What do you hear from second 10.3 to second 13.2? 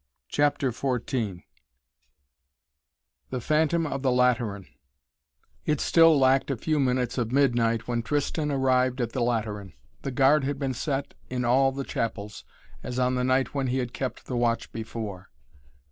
had been set in all the chapels, as on